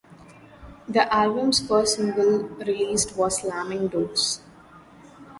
The 0.89 1.13
album's 1.13 1.59
first 1.59 1.97
single 1.97 2.39
released 2.47 3.15
was 3.15 3.39
"Slammin' 3.41 3.87
Doors". 3.89 4.41